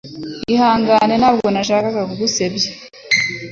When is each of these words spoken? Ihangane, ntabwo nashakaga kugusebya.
Ihangane, 0.53 1.13
ntabwo 1.21 1.47
nashakaga 1.53 2.01
kugusebya. 2.09 2.69